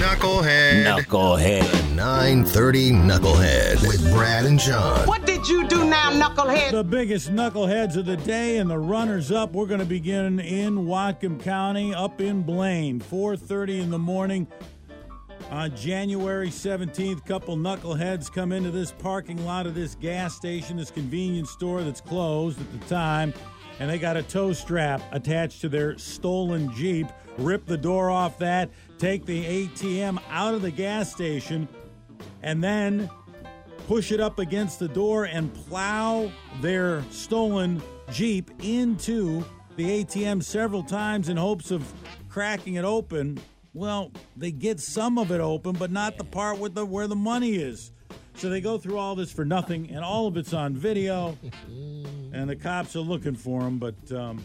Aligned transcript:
Knucklehead. 0.00 0.84
Knucklehead. 0.86 1.94
930 1.94 2.92
Knucklehead 2.92 3.86
with 3.86 4.02
Brad 4.14 4.46
and 4.46 4.58
John. 4.58 5.06
What 5.06 5.26
did 5.26 5.46
you 5.46 5.68
do 5.68 5.84
now, 5.84 6.10
knucklehead? 6.10 6.70
The 6.70 6.82
biggest 6.82 7.30
knuckleheads 7.30 7.98
of 7.98 8.06
the 8.06 8.16
day 8.16 8.56
and 8.56 8.70
the 8.70 8.78
runners 8.78 9.30
up. 9.30 9.52
We're 9.52 9.66
going 9.66 9.80
to 9.80 9.84
begin 9.84 10.40
in 10.40 10.86
Whatcom 10.86 11.38
County, 11.38 11.94
up 11.94 12.18
in 12.22 12.40
Blaine, 12.40 12.98
4:30 12.98 13.82
in 13.82 13.90
the 13.90 13.98
morning 13.98 14.46
on 15.50 15.76
January 15.76 16.48
17th. 16.48 17.26
Couple 17.26 17.58
knuckleheads 17.58 18.32
come 18.32 18.52
into 18.52 18.70
this 18.70 18.92
parking 18.92 19.44
lot 19.44 19.66
of 19.66 19.74
this 19.74 19.96
gas 19.96 20.34
station, 20.34 20.78
this 20.78 20.90
convenience 20.90 21.50
store 21.50 21.82
that's 21.82 22.00
closed 22.00 22.58
at 22.58 22.72
the 22.72 22.86
time, 22.86 23.34
and 23.80 23.88
they 23.88 23.98
got 23.98 24.16
a 24.16 24.22
tow 24.22 24.52
strap 24.52 25.02
attached 25.10 25.62
to 25.62 25.68
their 25.68 25.98
stolen 25.98 26.72
Jeep. 26.76 27.06
Rip 27.38 27.64
the 27.64 27.78
door 27.78 28.10
off 28.10 28.38
that, 28.38 28.70
take 28.98 29.24
the 29.24 29.66
ATM 29.66 30.20
out 30.28 30.54
of 30.54 30.60
the 30.60 30.70
gas 30.70 31.10
station, 31.10 31.66
and 32.42 32.62
then 32.62 33.08
push 33.88 34.12
it 34.12 34.20
up 34.20 34.38
against 34.38 34.78
the 34.78 34.88
door 34.88 35.24
and 35.24 35.52
plow 35.54 36.30
their 36.60 37.02
stolen 37.10 37.82
Jeep 38.12 38.50
into 38.62 39.42
the 39.76 40.04
ATM 40.04 40.42
several 40.42 40.82
times 40.82 41.30
in 41.30 41.38
hopes 41.38 41.70
of 41.70 41.90
cracking 42.28 42.74
it 42.74 42.84
open. 42.84 43.40
Well, 43.72 44.12
they 44.36 44.50
get 44.50 44.78
some 44.78 45.16
of 45.16 45.30
it 45.30 45.40
open, 45.40 45.72
but 45.72 45.90
not 45.90 46.18
the 46.18 46.24
part 46.24 46.58
with 46.58 46.74
the 46.74 46.84
where 46.84 47.06
the 47.06 47.16
money 47.16 47.54
is. 47.54 47.92
So 48.40 48.48
they 48.48 48.62
go 48.62 48.78
through 48.78 48.96
all 48.96 49.14
this 49.14 49.30
for 49.30 49.44
nothing, 49.44 49.90
and 49.90 50.02
all 50.02 50.26
of 50.26 50.38
it's 50.38 50.54
on 50.54 50.74
video. 50.74 51.36
and 52.32 52.48
the 52.48 52.56
cops 52.56 52.96
are 52.96 53.00
looking 53.00 53.34
for 53.34 53.60
them, 53.60 53.76
but 53.76 54.12
um, 54.12 54.42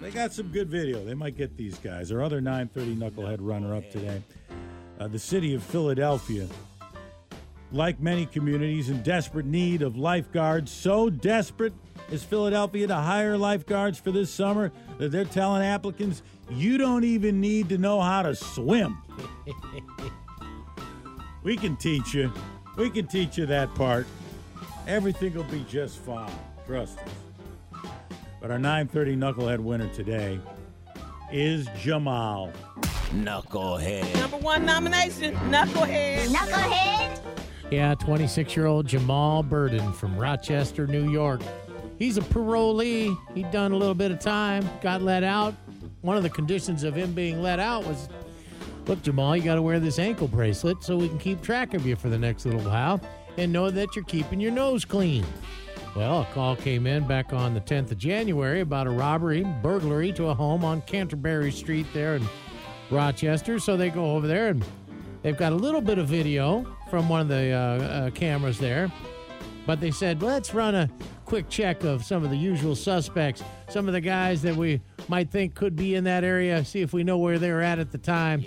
they 0.00 0.10
got 0.10 0.32
some 0.32 0.48
good 0.48 0.68
video. 0.68 1.04
They 1.04 1.14
might 1.14 1.36
get 1.36 1.56
these 1.56 1.78
guys. 1.78 2.10
Our 2.10 2.20
other 2.20 2.40
930 2.40 2.96
knucklehead 2.96 3.36
runner-up 3.38 3.92
today, 3.92 4.24
uh, 4.98 5.06
the 5.06 5.20
city 5.20 5.54
of 5.54 5.62
Philadelphia 5.62 6.48
like 7.70 8.00
many 8.00 8.26
communities 8.26 8.88
in 8.88 9.04
desperate 9.04 9.46
need 9.46 9.82
of 9.82 9.96
lifeguards. 9.96 10.72
So 10.72 11.08
desperate 11.08 11.74
is 12.10 12.24
Philadelphia 12.24 12.88
to 12.88 12.94
hire 12.96 13.38
lifeguards 13.38 14.00
for 14.00 14.10
this 14.10 14.32
summer 14.32 14.72
that 14.98 15.12
they're 15.12 15.24
telling 15.24 15.62
applicants, 15.62 16.22
you 16.50 16.76
don't 16.76 17.04
even 17.04 17.40
need 17.40 17.68
to 17.68 17.78
know 17.78 18.00
how 18.00 18.22
to 18.22 18.34
swim. 18.34 18.98
we 21.44 21.56
can 21.56 21.76
teach 21.76 22.14
you. 22.14 22.32
We 22.78 22.90
can 22.90 23.08
teach 23.08 23.36
you 23.36 23.44
that 23.46 23.74
part. 23.74 24.06
Everything 24.86 25.34
will 25.34 25.42
be 25.44 25.66
just 25.68 25.98
fine. 25.98 26.30
Trust 26.64 27.00
us. 27.00 27.82
But 28.40 28.52
our 28.52 28.58
930 28.58 29.16
Knucklehead 29.16 29.58
winner 29.58 29.88
today 29.88 30.38
is 31.32 31.66
Jamal. 31.76 32.52
Knucklehead. 33.10 34.14
Number 34.14 34.36
one 34.36 34.64
nomination, 34.64 35.34
knucklehead. 35.50 36.28
Knucklehead. 36.28 37.20
Yeah, 37.72 37.94
26 37.96 38.54
year 38.54 38.66
old 38.66 38.86
Jamal 38.86 39.42
Burden 39.42 39.92
from 39.92 40.16
Rochester, 40.16 40.86
New 40.86 41.10
York. 41.10 41.40
He's 41.98 42.16
a 42.16 42.20
parolee. 42.20 43.18
He'd 43.34 43.50
done 43.50 43.72
a 43.72 43.76
little 43.76 43.94
bit 43.94 44.12
of 44.12 44.20
time, 44.20 44.68
got 44.82 45.02
let 45.02 45.24
out. 45.24 45.52
One 46.02 46.16
of 46.16 46.22
the 46.22 46.30
conditions 46.30 46.84
of 46.84 46.94
him 46.94 47.12
being 47.12 47.42
let 47.42 47.58
out 47.58 47.84
was 47.84 48.08
look, 48.88 49.02
Jamal, 49.02 49.36
you 49.36 49.42
got 49.42 49.56
to 49.56 49.62
wear 49.62 49.78
this 49.78 49.98
ankle 49.98 50.26
bracelet 50.26 50.82
so 50.82 50.96
we 50.96 51.08
can 51.08 51.18
keep 51.18 51.42
track 51.42 51.74
of 51.74 51.86
you 51.86 51.94
for 51.94 52.08
the 52.08 52.18
next 52.18 52.46
little 52.46 52.62
while 52.62 53.00
and 53.36 53.52
know 53.52 53.70
that 53.70 53.94
you're 53.94 54.04
keeping 54.06 54.40
your 54.40 54.50
nose 54.50 54.84
clean. 54.84 55.24
Well, 55.94 56.22
a 56.22 56.24
call 56.26 56.56
came 56.56 56.86
in 56.86 57.06
back 57.06 57.32
on 57.32 57.54
the 57.54 57.60
10th 57.60 57.92
of 57.92 57.98
January 57.98 58.60
about 58.60 58.86
a 58.86 58.90
robbery, 58.90 59.44
burglary 59.62 60.12
to 60.14 60.28
a 60.28 60.34
home 60.34 60.64
on 60.64 60.80
Canterbury 60.82 61.52
Street 61.52 61.86
there 61.92 62.16
in 62.16 62.26
Rochester. 62.90 63.58
So 63.58 63.76
they 63.76 63.90
go 63.90 64.16
over 64.16 64.26
there 64.26 64.48
and 64.48 64.64
they've 65.22 65.36
got 65.36 65.52
a 65.52 65.56
little 65.56 65.80
bit 65.80 65.98
of 65.98 66.08
video 66.08 66.66
from 66.90 67.08
one 67.08 67.20
of 67.20 67.28
the 67.28 67.52
uh, 67.52 67.56
uh, 67.56 68.10
cameras 68.10 68.58
there. 68.58 68.90
But 69.66 69.80
they 69.80 69.90
said, 69.90 70.22
let's 70.22 70.54
run 70.54 70.74
a 70.74 70.88
quick 71.26 71.50
check 71.50 71.84
of 71.84 72.04
some 72.04 72.24
of 72.24 72.30
the 72.30 72.38
usual 72.38 72.74
suspects, 72.74 73.42
some 73.68 73.86
of 73.86 73.92
the 73.92 74.00
guys 74.00 74.40
that 74.42 74.56
we 74.56 74.80
might 75.08 75.30
think 75.30 75.54
could 75.54 75.76
be 75.76 75.94
in 75.94 76.04
that 76.04 76.24
area, 76.24 76.64
see 76.64 76.80
if 76.80 76.94
we 76.94 77.04
know 77.04 77.18
where 77.18 77.38
they're 77.38 77.60
at 77.60 77.78
at 77.78 77.92
the 77.92 77.98
time. 77.98 78.44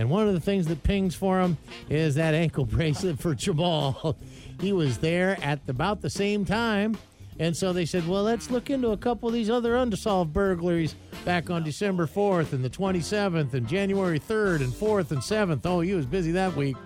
And 0.00 0.08
one 0.08 0.26
of 0.26 0.32
the 0.32 0.40
things 0.40 0.66
that 0.68 0.82
pings 0.82 1.14
for 1.14 1.42
him 1.42 1.58
is 1.90 2.14
that 2.14 2.32
ankle 2.32 2.64
bracelet 2.76 3.20
for 3.20 3.34
Jamal. 3.34 4.16
he 4.58 4.72
was 4.72 4.96
there 4.96 5.36
at 5.42 5.60
about 5.68 6.00
the 6.00 6.08
same 6.08 6.46
time. 6.46 6.96
And 7.38 7.54
so 7.54 7.74
they 7.74 7.84
said, 7.84 8.08
well, 8.08 8.22
let's 8.22 8.50
look 8.50 8.70
into 8.70 8.92
a 8.92 8.96
couple 8.96 9.28
of 9.28 9.34
these 9.34 9.50
other 9.50 9.76
unsolved 9.76 10.32
burglaries 10.32 10.94
back 11.26 11.50
on 11.50 11.64
December 11.64 12.06
4th 12.06 12.54
and 12.54 12.64
the 12.64 12.70
27th 12.70 13.52
and 13.52 13.68
January 13.68 14.18
3rd 14.18 14.62
and 14.62 14.72
4th 14.72 15.10
and 15.10 15.20
7th. 15.20 15.66
Oh, 15.66 15.80
he 15.80 15.92
was 15.92 16.06
busy 16.06 16.32
that 16.32 16.56
week. 16.56 16.76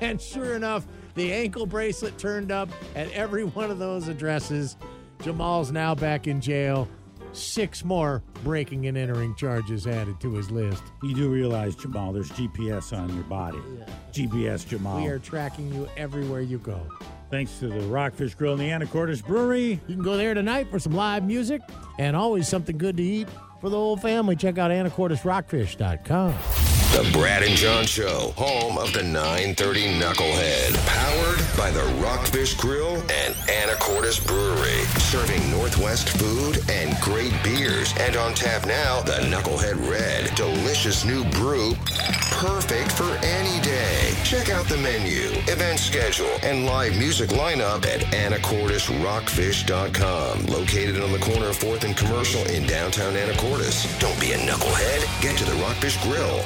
And 0.00 0.22
sure 0.22 0.54
enough, 0.54 0.86
the 1.16 1.32
ankle 1.32 1.66
bracelet 1.66 2.18
turned 2.18 2.52
up 2.52 2.68
at 2.94 3.10
every 3.10 3.42
one 3.42 3.68
of 3.68 3.80
those 3.80 4.06
addresses. 4.06 4.76
Jamal's 5.22 5.72
now 5.72 5.92
back 5.92 6.28
in 6.28 6.40
jail. 6.40 6.88
Six 7.38 7.84
more 7.84 8.22
breaking 8.42 8.86
and 8.86 8.98
entering 8.98 9.34
charges 9.34 9.86
added 9.86 10.20
to 10.20 10.34
his 10.34 10.50
list. 10.50 10.82
You 11.02 11.14
do 11.14 11.28
realize, 11.28 11.76
Jamal, 11.76 12.12
there's 12.12 12.30
GPS 12.30 12.96
on 12.96 13.14
your 13.14 13.24
body. 13.24 13.58
GPS, 14.12 14.66
Jamal. 14.66 15.00
We 15.00 15.08
are 15.08 15.18
tracking 15.18 15.72
you 15.72 15.88
everywhere 15.96 16.40
you 16.40 16.58
go. 16.58 16.80
Thanks 17.30 17.58
to 17.60 17.68
the 17.68 17.80
Rockfish 17.86 18.34
Grill 18.34 18.54
and 18.54 18.60
the 18.60 18.68
Anacortes 18.70 19.24
Brewery. 19.24 19.80
You 19.86 19.94
can 19.94 20.02
go 20.02 20.16
there 20.16 20.34
tonight 20.34 20.70
for 20.70 20.78
some 20.78 20.92
live 20.92 21.24
music 21.24 21.60
and 21.98 22.16
always 22.16 22.48
something 22.48 22.76
good 22.76 22.96
to 22.96 23.02
eat 23.02 23.28
for 23.60 23.68
the 23.68 23.76
whole 23.76 23.96
family. 23.96 24.34
Check 24.34 24.58
out 24.58 24.70
anacortesrockfish.com. 24.70 26.34
The 26.92 27.10
Brad 27.12 27.42
and 27.42 27.54
John 27.54 27.84
Show, 27.84 28.32
home 28.36 28.78
of 28.78 28.92
the 28.94 29.02
930 29.02 30.00
Knucklehead. 30.00 30.74
Powered 30.86 31.37
by 31.58 31.70
the 31.72 31.82
Rockfish 32.00 32.54
Grill 32.54 32.94
and 32.94 33.34
Anacortes 33.48 34.24
Brewery. 34.24 34.84
Serving 35.10 35.50
Northwest 35.50 36.08
food 36.10 36.60
and 36.70 36.96
great 37.00 37.32
beers. 37.42 37.92
And 37.98 38.14
on 38.16 38.34
tap 38.34 38.64
now, 38.64 39.00
the 39.00 39.14
Knucklehead 39.26 39.90
Red. 39.90 40.32
Delicious 40.36 41.04
new 41.04 41.24
brew. 41.30 41.74
Perfect 42.30 42.92
for 42.92 43.10
any 43.24 43.60
day. 43.60 44.14
Check 44.22 44.50
out 44.50 44.68
the 44.68 44.76
menu, 44.76 45.30
event 45.52 45.80
schedule, 45.80 46.38
and 46.44 46.64
live 46.64 46.96
music 46.96 47.30
lineup 47.30 47.84
at 47.86 48.02
anacortesrockfish.com. 48.12 50.46
Located 50.46 51.02
on 51.02 51.10
the 51.10 51.18
corner 51.18 51.46
of 51.46 51.58
4th 51.58 51.82
and 51.82 51.96
Commercial 51.96 52.46
in 52.46 52.68
downtown 52.68 53.14
Anacortes. 53.14 53.98
Don't 53.98 54.20
be 54.20 54.30
a 54.30 54.38
knucklehead. 54.38 55.04
Get 55.20 55.36
to 55.38 55.44
the 55.44 55.54
Rockfish 55.54 56.00
Grill. 56.04 56.44